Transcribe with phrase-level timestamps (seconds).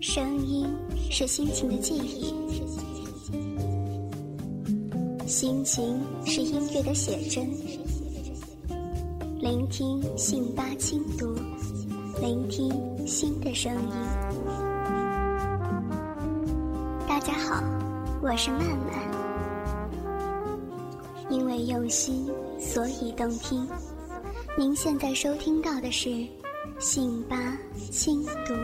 [0.00, 0.66] 声音
[1.10, 2.32] 是心情的记忆，
[5.26, 7.46] 心情是音乐的写真。
[9.38, 11.34] 聆听信八轻读，
[12.18, 12.72] 聆听
[13.06, 13.90] 新的声音。
[17.06, 17.62] 大家好，
[18.22, 19.10] 我是曼曼。
[21.28, 22.26] 因为用心，
[22.58, 23.68] 所以动听。
[24.56, 26.26] 您现在收听到的是
[26.78, 27.36] 信八
[27.90, 28.54] 轻读。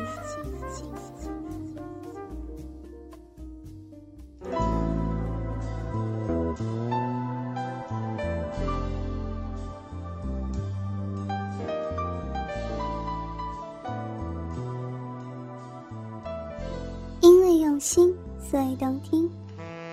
[17.61, 19.31] 用心，所以动听。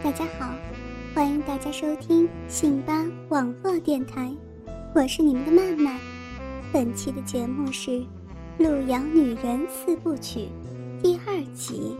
[0.04, 0.54] 大家好，
[1.16, 4.32] 欢迎大家收听信巴网络电台，
[4.94, 5.98] 我是你们的曼曼。
[6.74, 7.92] 本期的节目是
[8.58, 10.50] 《路遥女人四部曲》
[11.02, 11.96] 第二集。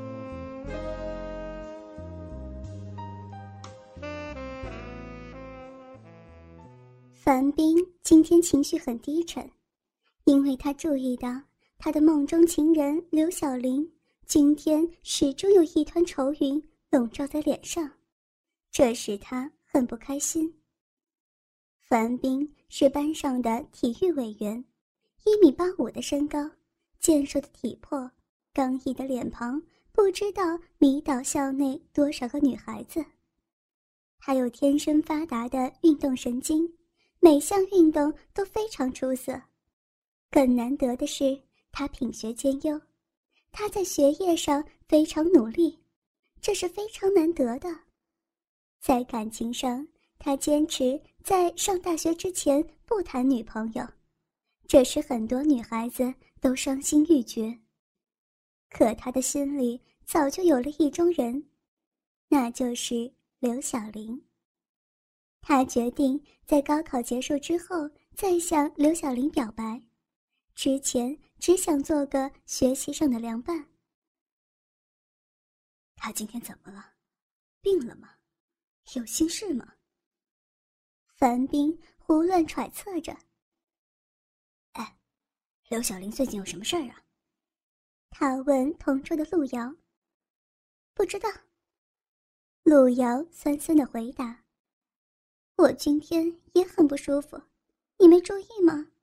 [7.14, 9.50] 樊斌今天情绪很低沉，
[10.26, 11.30] 因为他注意到
[11.78, 13.90] 他的梦中情人刘晓玲。
[14.26, 17.92] 今天始终有一团愁云笼罩在脸上，
[18.72, 20.62] 这使他很不开心。
[21.78, 24.64] 樊斌是班上的体育委员，
[25.26, 26.50] 一米八五的身高，
[27.00, 28.10] 健硕的体魄，
[28.54, 33.06] 刚毅的脸庞，不知道迷倒校内多少个女孩子。
[34.18, 36.74] 他有天生发达的运动神经，
[37.20, 39.40] 每项运动都非常出色。
[40.32, 41.40] 更难得的是，
[41.72, 42.82] 他品学兼优。
[43.54, 45.80] 他在学业上非常努力，
[46.42, 47.70] 这是非常难得的。
[48.82, 49.88] 在感情上，
[50.18, 53.88] 他坚持在上大学之前不谈女朋友，
[54.68, 57.60] 这使很多女孩子都伤心欲绝。
[58.72, 61.48] 可他的心里早就有了意中人，
[62.30, 64.20] 那就是刘小玲。
[65.42, 69.80] 他决定在高考结束之后再向刘小玲表白，
[70.56, 71.16] 之前。
[71.44, 73.68] 只想做个学习上的凉拌。
[75.94, 76.94] 他今天怎么了？
[77.60, 78.18] 病了吗？
[78.96, 79.76] 有心事吗？
[81.18, 83.18] 樊斌胡乱揣测着。
[84.72, 84.98] 哎，
[85.68, 87.04] 刘小玲最近有什么事儿啊？
[88.10, 89.76] 他问同桌的陆瑶。
[90.94, 91.28] 不知道。
[92.64, 94.46] 陆瑶酸酸的回答。
[95.58, 97.38] 我今天也很不舒服，
[98.00, 98.94] 你没注意吗？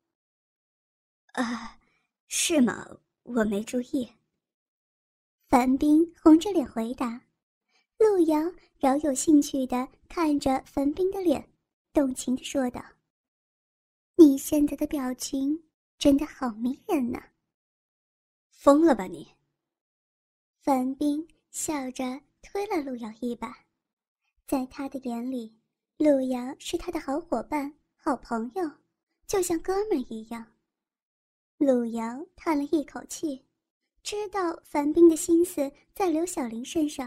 [1.35, 1.77] 啊。
[2.33, 2.87] 是吗？
[3.25, 4.09] 我没注意。
[5.49, 7.21] 樊斌红着脸回答，
[7.99, 8.41] 陆瑶
[8.79, 11.51] 饶有兴趣的看着樊斌的脸，
[11.93, 12.81] 动情的说道
[14.15, 15.61] ：“你现在的表情
[15.99, 17.21] 真的好迷人呢。”
[18.49, 19.27] 疯了吧你？
[20.61, 23.53] 樊斌笑着推了陆瑶一把，
[24.47, 25.59] 在他的眼里，
[25.97, 28.71] 陆瑶是他的好伙伴、好朋友，
[29.27, 30.47] 就像哥们一样。
[31.61, 33.45] 陆瑶叹了一口气，
[34.03, 37.07] 知道樊斌的心思在刘小玲身上。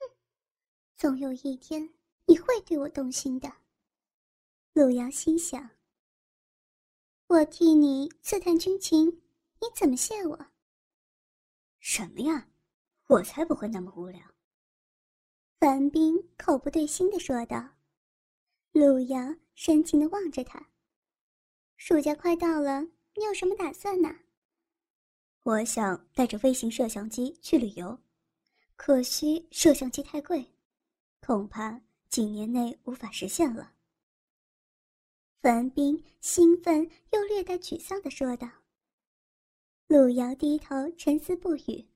[0.00, 0.10] 哼，
[0.96, 1.88] 总有一天
[2.26, 3.48] 你会对我动心的。
[4.72, 5.70] 陆瑶心想。
[7.28, 9.06] 我替你刺探军情，
[9.60, 10.46] 你怎么谢我？
[11.78, 12.48] 什么呀？
[13.06, 14.20] 我才不会那么无聊。
[15.60, 17.76] 樊斌口不对心的说道。
[18.72, 20.60] 陆瑶深情的望着他。
[21.76, 22.84] 暑假快到了。
[23.16, 24.16] 你有什么打算呢？
[25.42, 27.98] 我想带着微型摄像机去旅游，
[28.76, 30.46] 可惜摄像机太贵，
[31.20, 33.72] 恐怕几年内无法实现了。
[35.40, 38.48] 樊斌兴奋又略带沮丧的说道。
[39.86, 41.86] 路遥低头沉思不语。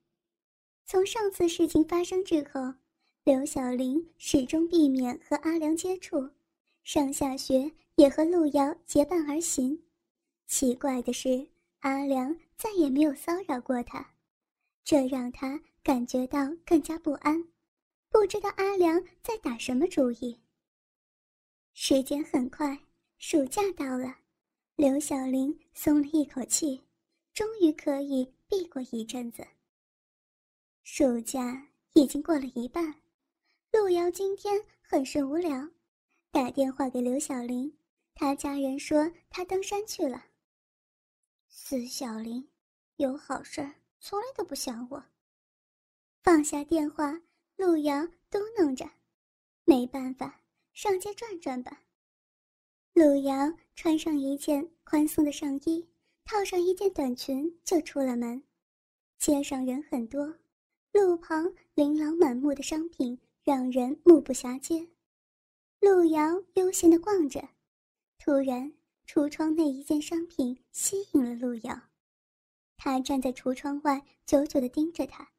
[0.84, 2.74] 从上次事情发生之后，
[3.24, 6.30] 刘小玲始终避免和阿良接触，
[6.84, 9.82] 上下学也和路遥结伴而行。
[10.48, 11.46] 奇怪的是，
[11.80, 14.14] 阿良再也没有骚扰过他，
[14.82, 17.46] 这让他感觉到更加不安，
[18.08, 20.40] 不知道阿良在打什么主意。
[21.74, 22.76] 时间很快，
[23.18, 24.16] 暑假到了，
[24.74, 26.82] 刘小玲松了一口气，
[27.34, 29.46] 终于可以避过一阵子。
[30.82, 32.94] 暑假已经过了一半，
[33.70, 35.68] 陆瑶今天很是无聊，
[36.30, 37.70] 打电话给刘小玲，
[38.14, 40.24] 他家人说他登山去了。
[41.48, 42.48] 死小林，
[42.96, 43.60] 有好事
[44.00, 45.04] 从来都不想我。
[46.22, 47.20] 放下电话，
[47.56, 48.88] 陆瑶嘟囔着
[49.64, 50.40] ：“没办法，
[50.72, 51.82] 上街转转吧。”
[52.94, 55.88] 陆瑶穿上一件宽松的上衣，
[56.24, 58.42] 套上一件短裙，就出了门。
[59.18, 60.34] 街上人很多，
[60.92, 64.88] 路旁琳琅满目的商品让人目不暇接。
[65.80, 67.48] 路遥悠闲地逛着，
[68.18, 68.72] 突然
[69.08, 71.88] 橱窗内一件商品吸引了路遥。
[72.76, 75.32] 他站在橱窗外，久久地盯着它。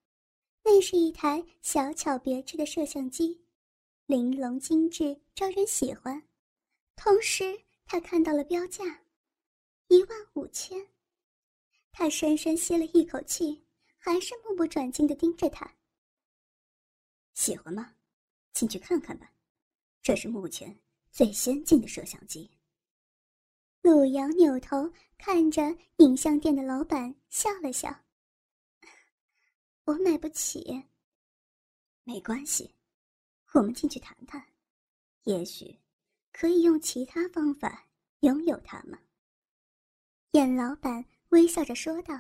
[0.63, 3.39] 那是一台小巧别致的摄像机，
[4.07, 6.27] 玲珑精致，招人喜欢。
[6.95, 9.04] 同时，他看到了标价，
[9.88, 10.88] 一万五千。
[11.92, 13.63] 他深深吸了一口气。
[14.01, 15.69] 还是目不转睛的盯着他。
[17.33, 17.95] 喜欢吗？
[18.54, 19.30] 进去看看吧，
[20.01, 20.80] 这是目前
[21.12, 22.50] 最先进的摄像机。
[23.81, 28.04] 陆瑶扭头看着影像店的老板，笑了笑
[29.86, 30.84] ：“我买不起。”
[32.04, 32.76] 没关系，
[33.54, 34.44] 我们进去谈谈，
[35.24, 35.80] 也许
[36.31, 37.88] 可以用其他方法
[38.22, 38.98] 拥有它们。
[40.31, 42.20] 燕老板微笑着说道。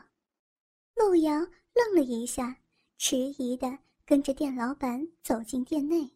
[0.95, 1.47] 陆瑶。
[1.75, 2.59] 愣了一下，
[2.97, 6.11] 迟疑的跟着店老板走进店内。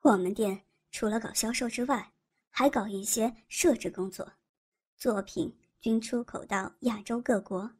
[0.00, 2.14] 我们店除了搞销售之外，
[2.58, 4.32] 还搞一些设置工作，
[4.96, 7.70] 作品均出口到亚洲各国。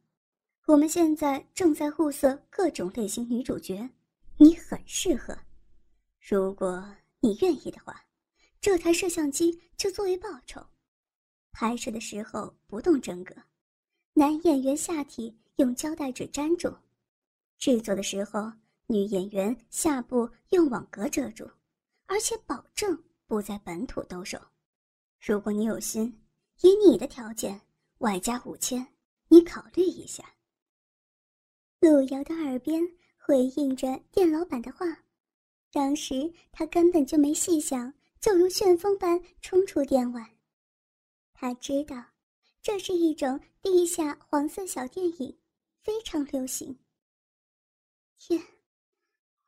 [0.67, 3.89] 我们现在正在物色各种类型女主角，
[4.37, 5.35] 你很适合。
[6.19, 8.05] 如果你愿意的话，
[8.61, 10.63] 这台摄像机就作为报酬。
[11.51, 13.33] 拍摄的时候不动真格，
[14.13, 15.35] 男演员下体。
[15.55, 16.71] 用胶带纸粘住，
[17.57, 18.53] 制作的时候
[18.85, 21.49] 女演员下部用网格遮住，
[22.05, 24.39] 而且保证不在本土兜售。
[25.19, 26.21] 如果你有心，
[26.61, 27.59] 以你的条件
[27.99, 28.87] 外加五千，
[29.27, 30.23] 你考虑一下。
[31.79, 32.81] 陆瑶的耳边
[33.17, 34.85] 回应着店老板的话，
[35.71, 40.37] 当时他根本就没细想，就如旋风般冲出店外。
[41.33, 42.03] 他知道，
[42.61, 45.37] 这是一种地下黄色小电影。
[45.79, 46.77] 非常流行。
[48.17, 48.43] 天，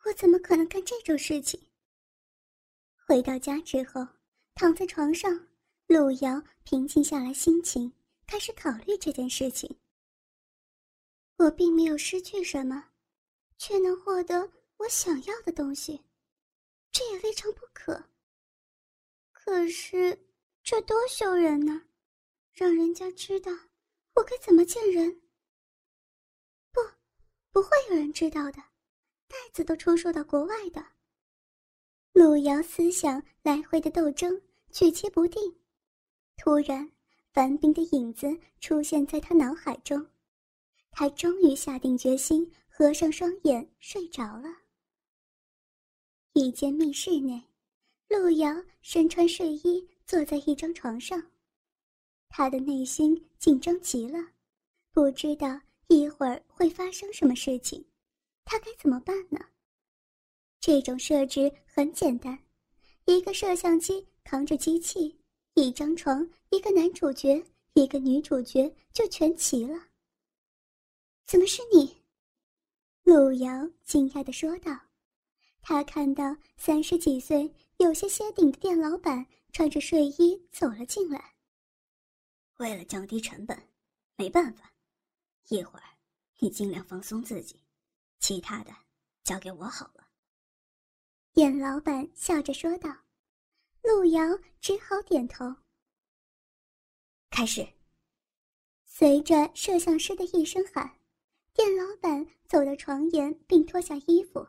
[0.06, 1.60] 我怎么可能干这种事情？
[2.96, 4.08] 回到家之后，
[4.56, 5.49] 躺在床上，
[5.90, 7.92] 陆瑶平静下来心情，
[8.28, 9.76] 开始考虑这件事情。
[11.38, 12.92] 我并没有失去什么，
[13.58, 16.04] 却能获得我想要的东西，
[16.92, 18.04] 这也未尝不可。
[19.32, 20.28] 可是
[20.62, 21.88] 这多羞人呢，
[22.54, 23.52] 让人家知道，
[24.14, 25.20] 我该怎么见人？
[26.72, 26.82] 不
[27.52, 28.60] 不会有人知道的，
[29.28, 30.86] 袋子都出售到国外的。
[32.12, 34.40] 路遥思想来回的斗争，
[34.72, 35.60] 举棋不定。
[36.42, 36.90] 突然，
[37.34, 40.08] 樊冰的影子出现在他脑海中，
[40.90, 44.48] 他终于下定决心，合上双眼睡着了。
[46.32, 47.44] 一间密室内，
[48.08, 51.22] 路遥身穿睡衣坐在一张床上，
[52.30, 54.18] 他的内心紧张极了，
[54.94, 55.60] 不知道。
[55.88, 57.84] 一会儿会发生什么事情？
[58.46, 59.40] 他该怎么办呢？
[60.62, 62.38] 这种设置很简单，
[63.06, 65.19] 一个摄像机扛着机器，
[65.60, 69.78] 一张床，一个男主角，一个女主角就全齐了。
[71.26, 71.98] 怎么是你？
[73.04, 74.72] 陆瑶惊讶的说道。
[75.62, 81.36] 他看到三十几岁、有些些顶的店老板穿着睡衣走了进来。
[82.58, 83.62] 为了降低成本，
[84.16, 84.74] 没办法。
[85.50, 85.86] 一会儿，
[86.38, 87.60] 你尽量放松自己，
[88.20, 88.72] 其他的
[89.26, 90.08] 交给我好了。
[91.34, 92.96] 店老板笑着说道。
[93.82, 94.22] 陆瑶
[94.60, 95.56] 只好点头。
[97.30, 97.68] 开始。
[98.86, 101.00] 随着摄像师的一声喊，
[101.54, 104.46] 店老板走到床沿并脱下衣服。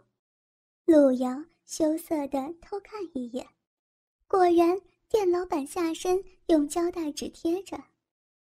[0.85, 3.47] 陆瑶羞涩的偷看一眼，
[4.27, 7.81] 果然，店老板下身用胶带纸贴着。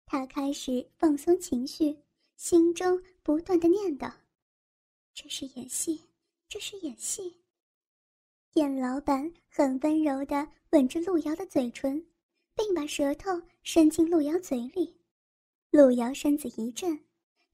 [0.05, 1.97] 他开始放松情绪。
[2.35, 4.11] 心中不断的念叨
[5.13, 6.09] ：“这是演戏，
[6.49, 7.42] 这是演戏。”
[8.53, 12.05] 店老板很温柔的吻着路遥的嘴唇，
[12.55, 13.31] 并把舌头
[13.63, 14.95] 伸进路遥嘴里。
[15.71, 16.95] 路遥身子一震，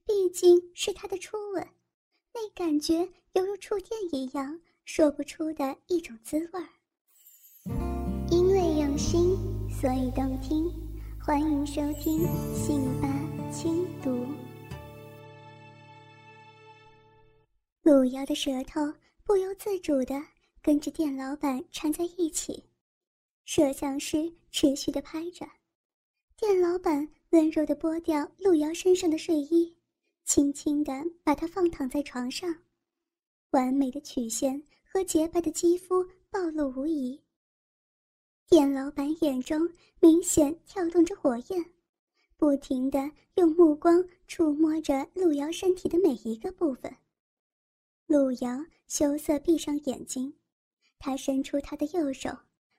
[0.06, 1.66] 毕竟是他的初吻，
[2.34, 6.68] 那感觉犹如触电一样，说不出的一种滋味儿。
[8.30, 9.38] 因为用心，
[9.70, 10.70] 所以动听。
[11.18, 13.08] 欢迎收听《信吧
[13.54, 14.10] 轻读》。
[17.84, 18.82] 路遥的舌头
[19.24, 20.22] 不由自主的
[20.62, 22.64] 跟着店老板缠在一起，
[23.46, 25.48] 摄像师持续的拍着，
[26.36, 29.76] 店老板温柔的剥掉路遥身上的睡衣，
[30.26, 32.54] 轻轻的把她放躺在床上，
[33.52, 37.22] 完美的曲线和洁白的肌肤暴露无遗。
[38.48, 41.66] 店老板眼中明显跳动着火焰，
[42.36, 46.96] 不停的用目光触摸着路遥身体的每一个部分。
[48.08, 50.34] 路遥羞涩闭上眼睛，
[51.00, 52.30] 他伸出他的右手，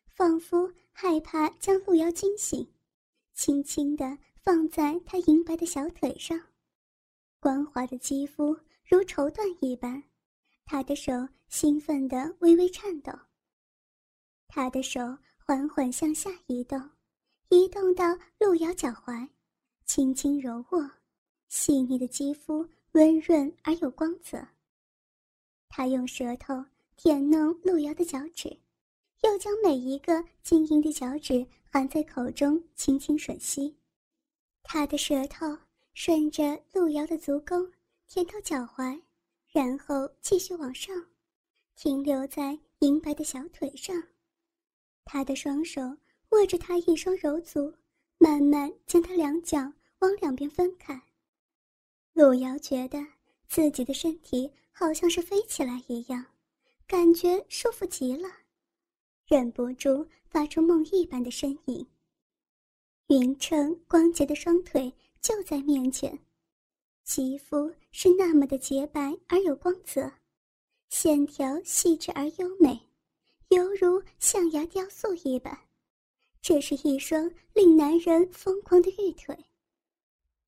[0.07, 2.71] 仿佛害怕将路遥惊醒，
[3.33, 6.39] 轻轻地放在他银白的小腿上，
[7.41, 10.03] 光滑的肌肤如绸缎一般，
[10.67, 11.13] 他的手
[11.49, 13.11] 兴奋地微微颤抖。
[14.47, 15.01] 他的手
[15.39, 16.79] 缓缓向下移动，
[17.49, 18.05] 移动到
[18.39, 19.29] 路遥脚踝，
[19.87, 20.91] 轻轻揉握，
[21.49, 24.47] 细腻的肌肤温润而有光泽。
[25.69, 26.65] 他用舌头
[27.03, 28.55] 舔弄路遥的脚趾，
[29.23, 33.75] 又将每一个晶莹的脚趾含在口中，轻轻吮吸。
[34.63, 35.47] 他的舌头
[35.95, 37.73] 顺着路遥的足弓
[38.07, 39.01] 舔到脚踝，
[39.51, 40.95] 然后继续往上，
[41.75, 43.97] 停留在银白的小腿上。
[45.07, 45.81] 他的双手
[46.33, 47.73] 握着他一双柔足，
[48.19, 51.01] 慢慢将他两脚往两边分开。
[52.13, 53.03] 路遥觉得
[53.49, 56.27] 自己的身体好像是飞起来一样，
[56.91, 58.29] 感觉舒服极了，
[59.25, 61.87] 忍不住发出梦一般的呻吟。
[63.07, 66.19] 匀称光洁的双腿就在面前，
[67.05, 70.11] 肌肤是那么的洁白而有光泽，
[70.89, 72.77] 线条细致而优美。
[73.51, 75.57] 犹如象牙雕塑一般，
[76.43, 79.39] 这是一双令男人疯狂的玉腿。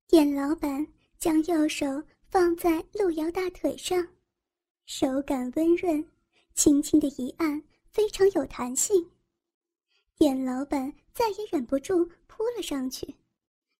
[0.07, 0.85] 店老板
[1.17, 4.05] 将右手放在路遥大腿上，
[4.85, 6.05] 手感温润，
[6.55, 9.09] 轻轻的一按，非常有弹性。
[10.15, 13.15] 店老板再也忍不住扑了上去，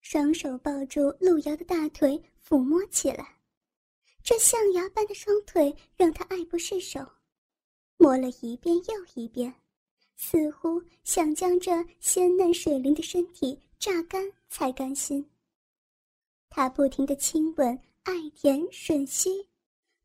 [0.02, 3.38] 双手抱住路遥的大腿抚摸起来，
[4.24, 7.00] 这象牙般的双腿让他爱不释手。
[7.98, 9.54] 摸了一遍又一遍，
[10.16, 15.30] 似乎想将这鲜嫩水灵的身体榨干才甘心。
[16.50, 19.48] 他不停的亲吻、爱舔、吮吸，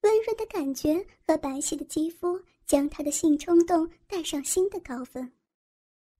[0.03, 5.29] 温润的感觉和白皙的肌肤将他的性冲动带上新的高峰。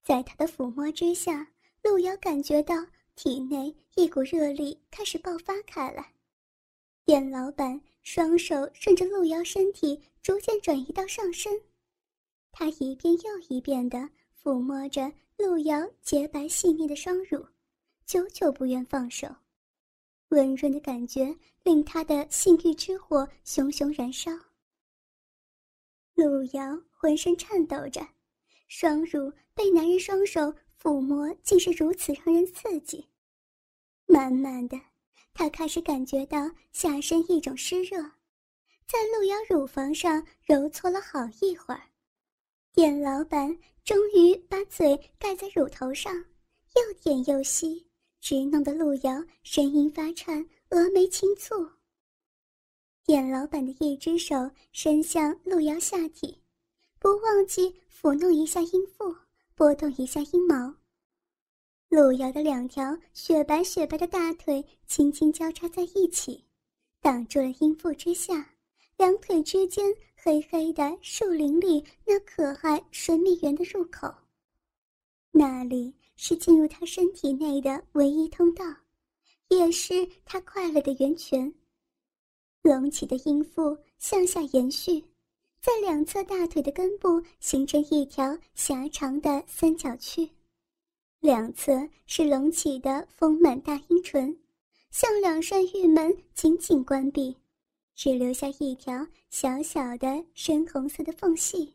[0.03, 1.47] 在他的抚摸之下，
[1.83, 2.75] 路遥感觉到
[3.15, 6.15] 体内一股热力开始爆发开来。
[7.05, 11.53] 店老板双手顺着路遥身体逐渐转移到上身。
[12.51, 14.09] 他一遍又一遍地
[14.43, 17.45] 抚摸着路遥洁白细腻的双乳，
[18.07, 19.29] 久久不愿放手。
[20.31, 24.33] 温润的感觉令他的性欲之火熊熊燃烧。
[26.27, 28.05] 路遥浑身颤抖着，
[28.67, 33.07] 双乳被男人双手抚摸，竟是如此让人刺激。
[34.07, 34.77] 慢慢的，
[35.33, 38.03] 他开始感觉到下身一种湿热，
[38.85, 41.81] 在路遥乳房上揉搓了好一会儿。
[42.73, 46.13] 店老板终于把嘴盖在乳头上，
[46.75, 47.87] 又舔又吸，
[48.21, 51.78] 直弄得路遥声音发颤，峨眉轻蹙。
[53.09, 56.43] 店老板的一只手伸向路遥下体，
[56.99, 59.17] 不忘记抚弄一下阴腹，
[59.55, 60.75] 拨动一下阴毛。
[61.89, 66.45] 路遥的两条雪白雪白的大腿轻轻交叉在一起，
[67.01, 68.55] 挡住了阴腹之下，
[68.99, 69.87] 两腿之间。
[70.15, 74.13] 黑黑的树林里，那可爱神秘园的入口。
[75.31, 78.65] 那里是进入他身体内的唯一通道，
[79.49, 81.55] 也是他快乐的源泉。
[82.63, 85.03] 隆起的阴腹向下延续，
[85.61, 90.29] 在两侧大腿的根部形成一条狭长的三角区，
[91.21, 94.39] 两侧是隆起的丰满大阴唇，
[94.91, 97.37] 像两扇玉门紧紧关闭。
[97.95, 101.75] 只留下一条小小的深红色的缝隙，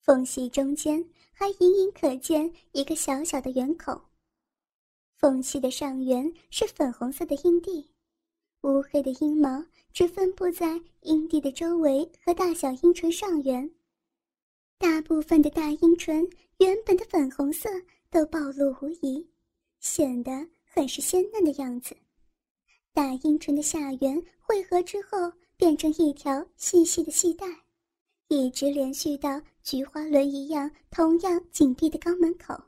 [0.00, 4.00] 缝隙中间还隐隐可见一个小小的圆孔。
[5.14, 7.86] 缝隙的上缘是粉红色的阴蒂，
[8.66, 13.70] 乌黑的阴毛只分布在阴蒂的周围和大小阴唇上缘。
[14.76, 17.70] 大部分的大阴唇原本的粉红色
[18.10, 19.24] 都暴露无遗，
[19.78, 20.32] 显得
[20.64, 21.96] 很是鲜嫩的样子。
[22.92, 27.46] 大阴唇的下缘汇合之后，变成一条细细的细带，
[28.26, 32.60] 一直连续到菊花轮一样同样紧闭的肛门口。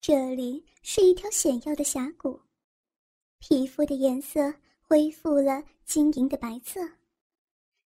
[0.00, 2.40] 这里是一条险要的峡谷，
[3.38, 4.54] 皮肤的颜色
[4.88, 6.80] 恢复了晶莹的白色，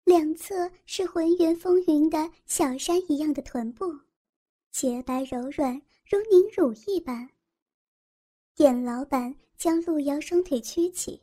[0.04, 3.92] 两侧是浑圆丰腴的小山一样的臀部，
[4.70, 7.28] 洁白柔软如凝乳一般。
[8.54, 11.20] 店老板将路遥双腿屈起，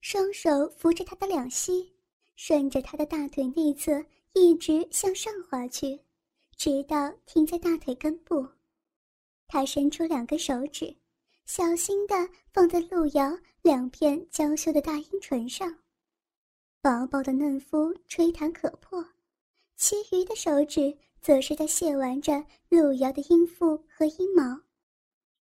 [0.00, 1.92] 双手扶着他的两膝，
[2.34, 6.00] 顺着他的大腿内侧一直向上滑去，
[6.56, 8.48] 直到停在大腿根部。
[9.46, 10.96] 他伸出两个手指，
[11.48, 15.78] 小心地放在路遥两片娇羞的大阴唇上，
[16.82, 19.02] 薄薄的嫩肤吹弹可破，
[19.74, 24.60] 其余的手指则是在亵玩着路遥的阴腹和阴毛。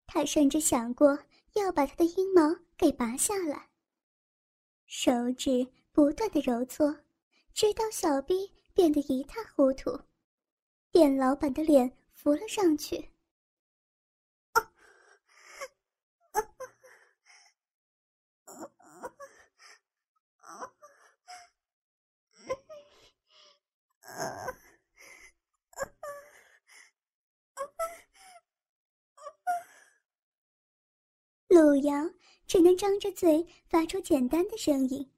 [0.05, 1.17] 他甚至想过
[1.53, 3.69] 要把他的阴毛给拔下来。
[4.85, 6.93] 手指不断的揉搓，
[7.53, 9.97] 直到小臂变得一塌糊涂。
[10.91, 13.12] 店老板的脸浮了上去。
[31.73, 32.07] 陆瑶
[32.45, 35.09] 只能张着嘴发出简单的声音，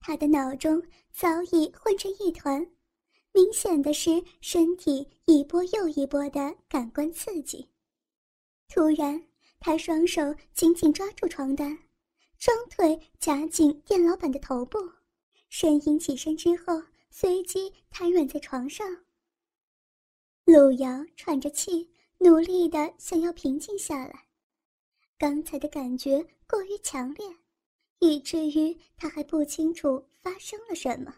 [0.00, 2.66] 他的脑中早已混成一团，
[3.32, 7.68] 明显的是身体一波又一波的感官刺激。
[8.66, 9.22] 突然，
[9.60, 11.78] 他双手紧紧抓住床单，
[12.38, 14.78] 双腿夹紧店老板的头部，
[15.50, 19.04] 呻吟起身之后，随即瘫软在床上。
[20.46, 24.23] 陆瑶喘着气，努力的想要平静下来。
[25.16, 27.24] 刚才的感觉过于强烈，
[28.00, 31.14] 以至于他还不清楚发生了什么。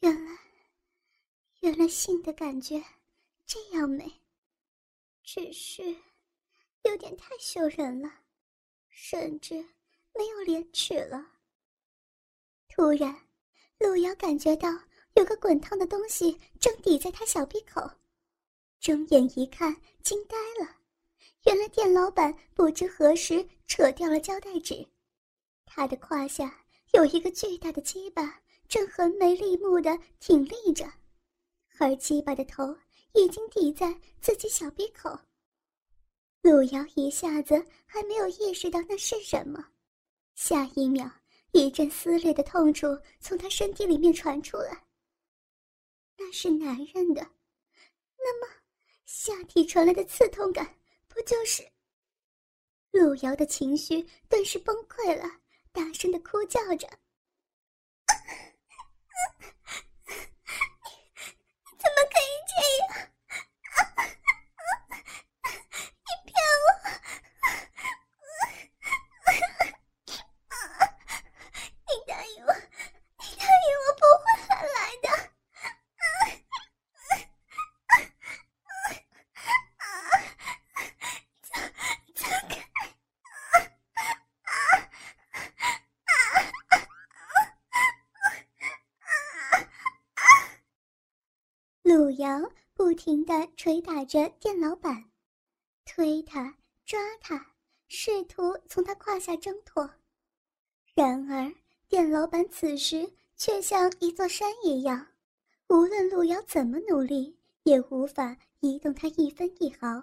[0.00, 0.38] 原来，
[1.60, 2.82] 原来性的感觉
[3.44, 4.10] 这样美，
[5.22, 5.82] 只是
[6.82, 8.10] 有点太羞人了，
[8.88, 9.54] 甚至
[10.14, 11.34] 没有廉耻了。
[12.68, 13.14] 突然，
[13.78, 14.68] 路遥感觉到
[15.14, 17.82] 有个滚烫的东西正抵在他小鼻口。
[18.80, 20.76] 睁眼一看，惊呆了。
[21.44, 24.86] 原来店老板不知何时扯掉了胶带纸，
[25.64, 30.84] 他的胯下有一个巨大的鸡巴，正横眉立目的挺立着，
[31.78, 32.76] 而鸡巴的头
[33.14, 35.18] 已经抵在自己小鼻口。
[36.42, 39.64] 陆瑶一下子还没有意识到那是什么，
[40.34, 41.10] 下一秒，
[41.52, 42.86] 一阵撕裂的痛楚
[43.20, 44.84] 从他身体里面传出来。
[46.16, 47.22] 那是男人的，
[48.18, 48.57] 那么。
[49.08, 51.66] 下体传来的刺痛感，不就是？
[52.90, 55.40] 路遥的情绪顿时崩溃了，
[55.72, 56.86] 大声的哭叫着。
[61.78, 62.52] 怎么可以这
[62.84, 63.07] 样
[93.68, 95.10] 捶打着店老板，
[95.84, 97.54] 推他、抓他，
[97.88, 99.86] 试图从他胯下挣脱。
[100.94, 101.52] 然而，
[101.86, 105.06] 店老板此时却像一座山一样，
[105.68, 110.02] 无论路遥怎么努力，也无法移动他一分一毫。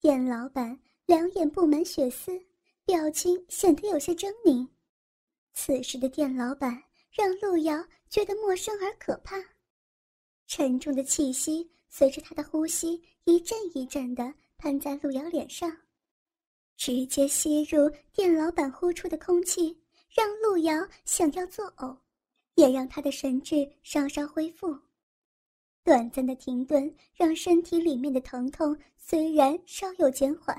[0.00, 2.44] 店老板两眼布满血丝，
[2.84, 4.66] 表情显得有些狰狞。
[5.52, 9.36] 此时的店老板让路遥觉得陌生而可怕。
[10.48, 15.70] 沉重的气息随着他的呼吸一阵一阵的喷在路遥脸上，
[16.76, 19.76] 直接吸入店老板呼出的空气，
[20.08, 20.72] 让路遥
[21.04, 21.98] 想要作呕，
[22.54, 24.78] 也让他的神智稍稍恢复。
[25.82, 30.54] 短暂的停顿让身体里面的疼痛虽然稍有减缓，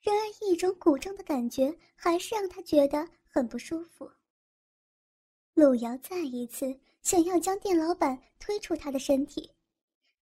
[0.00, 4.10] 然而一种鼓胀的感觉还是让他觉得很不舒服。
[5.54, 6.80] 路遥再一次。
[7.02, 9.48] 想要将店老板推出他的身体，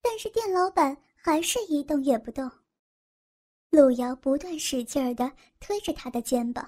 [0.07, 2.51] 但是店老板还是一动也不动。
[3.71, 6.63] 路遥不断使劲儿的推着他的肩膀，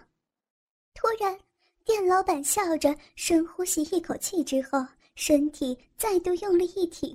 [0.95, 1.39] 突然，
[1.85, 7.15] 店老板笑着深呼吸一口气之后，身体再度用力一挺。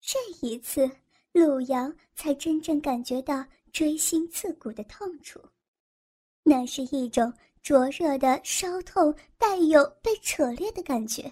[0.00, 0.90] 这一次，
[1.32, 5.38] 路遥才真正感觉到锥心刺骨的痛楚，
[6.42, 7.30] 那是一种
[7.62, 11.30] 灼热的烧痛，带有被扯裂的感觉。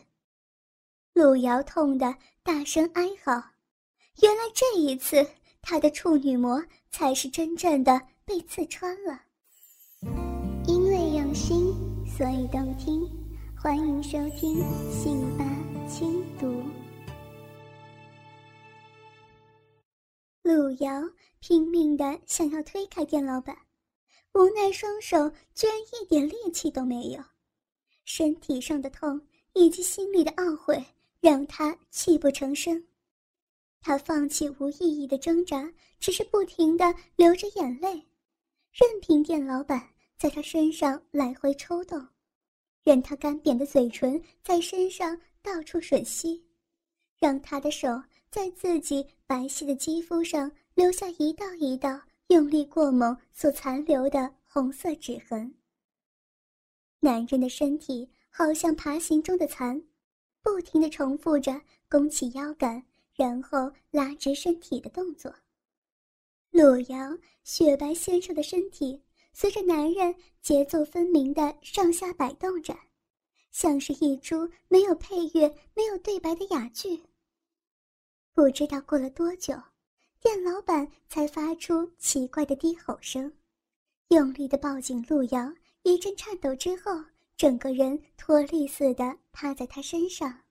[1.14, 3.51] 路遥痛得大声哀嚎，
[4.20, 5.26] 原来这一次
[5.62, 9.20] 他的处女膜才是真正的被刺穿了。
[10.66, 11.72] 因为用心，
[12.06, 13.08] 所以动听，
[13.56, 14.60] 欢迎收听
[14.92, 15.44] 《信吧
[15.88, 16.46] 轻读》。
[20.42, 21.02] 路遥
[21.40, 23.56] 拼命的想要推开店老板，
[24.34, 27.20] 无奈双手居然一点力气都没有，
[28.04, 29.20] 身体上的痛
[29.54, 30.84] 以及心里的懊悔。
[31.20, 32.84] 让他泣不成声，
[33.82, 38.06] 他放弃无意义的挣扎，只是不停的流着眼泪，
[38.70, 42.06] 任凭店老板在他身上来回抽动，
[42.84, 46.46] 任他干瘪的嘴唇在身上到处吮吸，
[47.18, 47.88] 让他的手
[48.30, 55.52] 在自己白皙的肌肤上留下一道一道用力过猛所残留的红色指痕。
[57.00, 59.82] 男人的身体好像爬行中的蚕，
[60.40, 62.82] 不停地重复着弓起腰杆，
[63.14, 65.34] 然后拉直身体的动作。
[66.50, 69.00] 路遥雪白纤瘦的身体
[69.32, 72.76] 随着男人节奏分明的上下摆动着，
[73.50, 77.02] 像是一出没有配乐、没有对白的哑剧。
[78.34, 79.54] 不知道过了多久，
[80.20, 83.32] 店老板才发出奇怪的低吼声，
[84.08, 85.52] 用力的抱紧路遥。
[85.84, 86.92] 一阵颤抖之后，
[87.36, 90.42] 整个人脱力似的趴在他身上。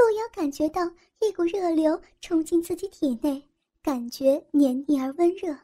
[0.00, 0.80] 路遥感觉到
[1.20, 3.46] 一股热流冲进自己体内，
[3.82, 5.54] 感觉黏腻而温热。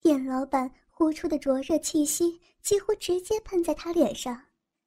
[0.00, 4.40] 店老板呼出的灼热气息几乎直接喷在他脸上，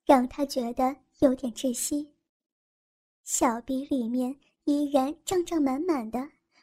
[0.05, 2.09] 让他觉得有点窒息。
[3.25, 6.17] 小臂里面依然胀胀满满的，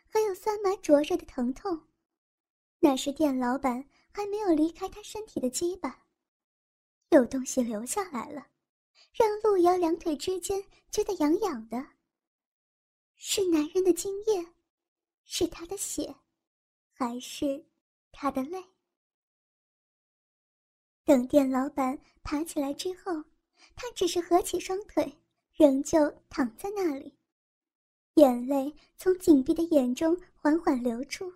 [0.07, 1.79] 还有酸麻灼热的疼痛。
[2.81, 6.02] 那是店老板还没有离开他身体的鸡巴。
[7.11, 8.46] 有东西流下来了，
[9.12, 11.87] 让路遥两腿之间觉得痒痒的。
[13.29, 14.47] 是男人的精液，
[15.25, 16.15] 是他的血，
[16.93, 17.67] 还是
[18.12, 18.65] 他的泪？
[21.05, 23.12] 等店老板爬起来之后，
[23.75, 25.12] 他只是合起双腿，
[25.55, 27.12] 仍旧躺在那里，
[28.15, 31.31] 眼泪从紧闭的眼中缓缓流出。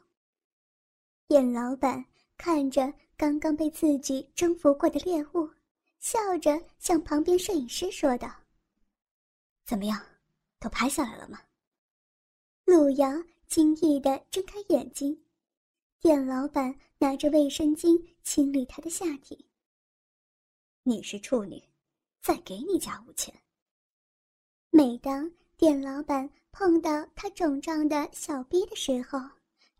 [1.27, 2.05] 店老板
[2.37, 5.51] 看着刚刚被自己征服过的猎物。
[5.99, 8.33] 笑着向旁边摄影师说道
[9.67, 10.01] ：“怎么样，
[10.61, 11.43] 都拍下来了吗？”
[12.71, 13.11] 陆瑶
[13.49, 15.21] 惊异的睁开眼睛，
[15.99, 19.45] 店老板拿着卫生巾清理他的下体。
[20.85, 21.61] “你是处女，
[22.23, 23.35] 再给你加五千。”
[24.71, 29.19] 每当店老板碰到他肿胀的小逼的时候，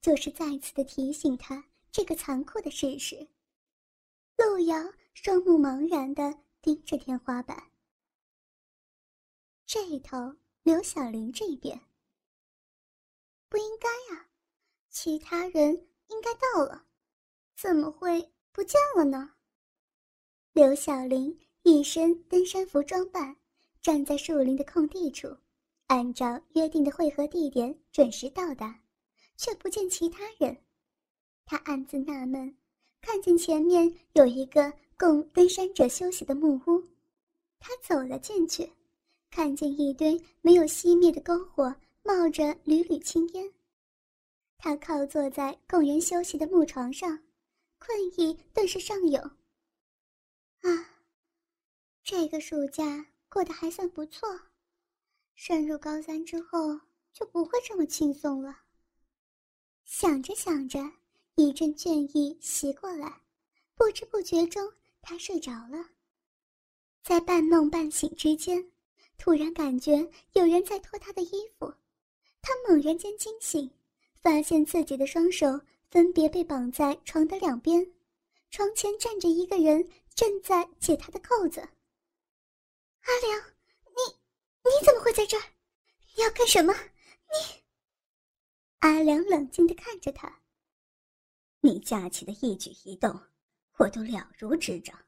[0.01, 3.25] 就是再次的提醒他这个残酷的事实。
[4.37, 4.77] 陆瑶。
[5.15, 7.71] 双目茫然的盯着天花板。
[9.67, 10.17] 这一头
[10.63, 11.79] 刘小玲这边
[13.51, 14.27] 不应该啊，
[14.89, 16.87] 其他人应该到了，
[17.55, 19.33] 怎么会不见了呢？
[20.55, 23.37] 刘小玲一身登山服装扮，
[23.83, 25.37] 站在树林的空地处，
[25.89, 28.81] 按照约定的汇合地点准时到达，
[29.37, 30.57] 却不见其他人。
[31.45, 32.57] 她暗自纳闷，
[33.03, 34.73] 看见前面有一个。
[35.01, 36.85] 供登山者休息的木屋，
[37.59, 38.71] 他走了进去，
[39.31, 43.53] 看见一堆没有熄灭的篝火，冒着缕缕青烟。
[44.59, 47.23] 他靠坐在供人休息的木床上，
[47.79, 49.23] 困意顿时上涌。
[50.61, 51.01] 啊，
[52.03, 54.29] 这个暑假过得还算不错，
[55.35, 56.79] 升入高三之后
[57.13, 58.63] 就不会这么轻松了。
[59.85, 60.79] 想着想着，
[61.37, 63.23] 一阵倦意袭过来，
[63.75, 64.73] 不知不觉中。
[65.03, 65.89] 他睡着了，
[67.03, 68.71] 在半梦半醒之间，
[69.17, 71.73] 突然感觉有人在脱他的衣服。
[72.43, 73.71] 他猛然间惊醒，
[74.15, 77.93] 发现自己的双手分别被绑在床的两边，
[78.51, 81.61] 床前站着一个人，正在解他的扣子。
[81.61, 83.41] 阿良，
[83.87, 84.17] 你
[84.65, 85.43] 你怎么会在这儿？
[86.17, 86.73] 你要干什么？
[86.73, 87.63] 你……
[88.81, 90.41] 阿良冷静地看着他，
[91.61, 93.21] 你架起的一举一动。
[93.79, 95.07] 我都了如指掌。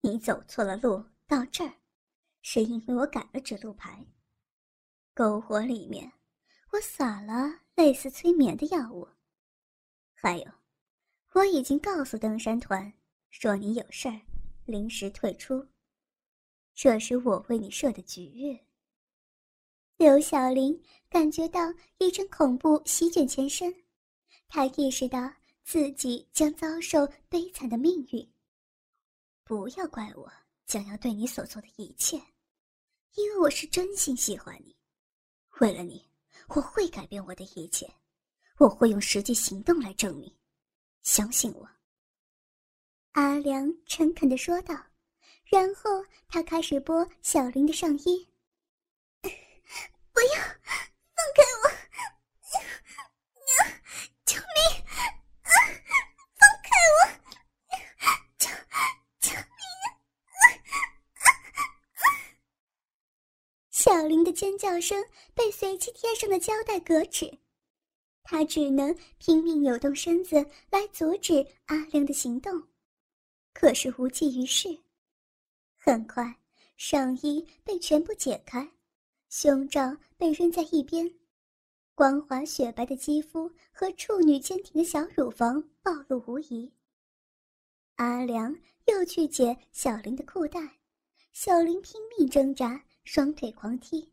[0.00, 1.74] 你走错了路到这儿，
[2.42, 4.06] 是因为我改了指路牌。
[5.16, 6.12] 篝火里面，
[6.72, 9.08] 我撒了类似催眠的药物。
[10.12, 10.44] 还有，
[11.32, 12.92] 我已经告诉登山团，
[13.30, 14.20] 说你有事儿，
[14.66, 15.66] 临时退出。
[16.74, 18.60] 这是我为你设的局。
[19.96, 23.74] 刘小玲感觉到一阵恐怖席卷全身，
[24.46, 25.32] 她意识到。
[25.68, 28.32] 自己将遭受悲惨的命运。
[29.42, 30.32] 不要怪我
[30.64, 32.16] 将要对你所做的一切，
[33.16, 34.75] 因为我是真心喜欢你。
[35.60, 36.06] 为了你，
[36.48, 37.90] 我会改变我的一切，
[38.58, 40.30] 我会用实际行动来证明。
[41.02, 41.68] 相信我。”
[43.12, 44.74] 阿良诚恳的说道，
[45.46, 48.28] 然后他开始剥小林的上衣。
[49.22, 50.34] 不要，
[51.14, 51.64] 放开我！
[54.26, 54.84] 救命！
[55.44, 56.96] 放开我！
[58.38, 58.48] 救
[59.20, 59.40] 救命！
[64.06, 67.28] 小林的尖叫声被随即贴上的胶带隔止，
[68.22, 70.36] 他只能拼命扭动身子
[70.70, 72.62] 来阻止阿亮的行动，
[73.52, 74.78] 可是无济于事。
[75.76, 76.38] 很快，
[76.76, 78.70] 上衣被全部解开，
[79.28, 81.12] 胸罩被扔在一边，
[81.96, 86.72] 光滑雪白的肌肤和处女坚挺的小乳房暴露无遗。
[87.96, 90.60] 阿良又去解小林的裤带，
[91.32, 94.06] 小林拼命挣扎，双腿狂踢。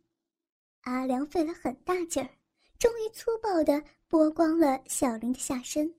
[0.81, 2.29] 阿良费了很大劲儿，
[2.77, 5.93] 终于粗暴地剥光了小林的下身。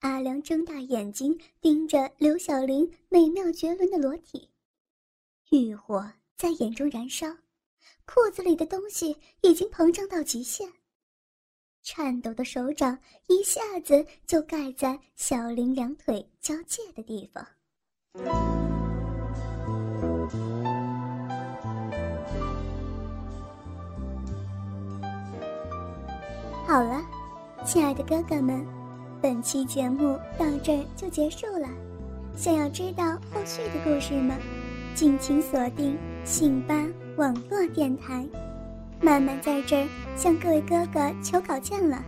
[0.00, 4.50] 阿良睁大眼睛盯着刘小玲美妙绝伦的裸体，
[5.50, 7.26] 欲火在眼中燃烧，
[8.04, 10.70] 裤子里的东西已经膨胀到极限。
[11.82, 17.46] 颤抖的手掌一下子就盖在小林两腿交界的地方。
[26.66, 27.00] 好了，
[27.64, 28.66] 亲爱的哥哥们，
[29.22, 31.68] 本期节目到这儿就结束了。
[32.34, 34.34] 想要知道后续的故事吗？
[34.92, 36.74] 敬请锁定信吧
[37.16, 38.26] 网络电台。
[39.00, 42.04] 曼曼在这儿向各位哥哥求稿件了。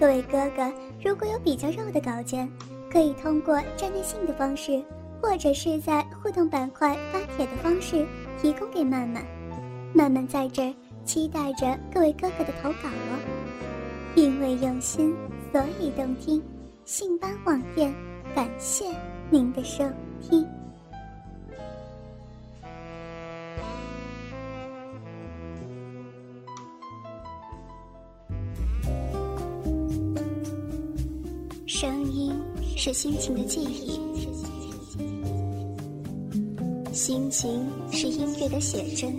[0.00, 0.72] 各位哥哥，
[1.04, 2.50] 如果有比较肉的稿件，
[2.90, 4.82] 可以通过站内信的方式，
[5.20, 8.06] 或者是在互动板块发帖的方式
[8.40, 9.22] 提供给曼曼。
[9.92, 10.74] 曼曼在这儿
[11.04, 13.41] 期待着各位哥哥的投稿哦。
[14.14, 15.14] 因为用心，
[15.52, 16.42] 所以动听。
[16.84, 17.94] 信邦网店，
[18.34, 18.84] 感谢
[19.30, 19.84] 您的收
[20.20, 20.46] 听。
[31.66, 32.34] 声音
[32.76, 33.98] 是心情的记忆，
[36.92, 39.10] 心情是音乐的写真。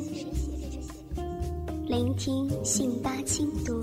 [1.88, 3.82] 聆听信吧轻读，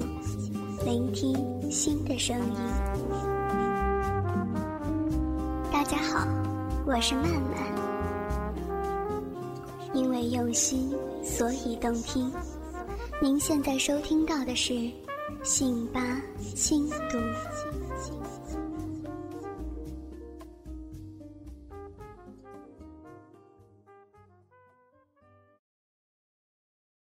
[0.91, 2.57] 聆听新的声音。
[5.73, 6.27] 大家好，
[6.85, 7.53] 我是曼曼。
[9.95, 12.33] 因为用心，所以动听。
[13.23, 14.91] 您现在收听到的是
[15.45, 16.21] 信吧
[16.57, 17.19] 轻读。